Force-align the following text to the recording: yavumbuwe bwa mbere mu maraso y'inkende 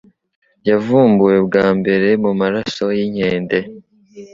yavumbuwe 0.69 1.37
bwa 1.47 1.67
mbere 1.79 2.07
mu 2.23 2.31
maraso 2.39 2.83
y'inkende 2.97 3.59